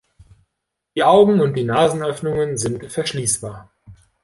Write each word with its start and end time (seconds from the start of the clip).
Die 0.95 1.03
Augen 1.03 1.41
und 1.41 1.55
Nasenöffnungen 1.63 2.57
sind 2.57 2.83
verschließbar. 2.91 3.69